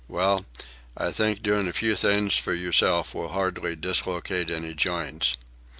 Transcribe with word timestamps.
Well, 0.07 0.47
I 0.97 1.11
think 1.11 1.43
doing 1.43 1.67
a 1.67 1.73
few 1.73 1.95
things 1.95 2.35
for 2.35 2.55
yourself 2.55 3.13
will 3.13 3.27
hardly 3.29 3.75
dislocate 3.75 4.49
any 4.49 4.73
joints. 4.73 5.37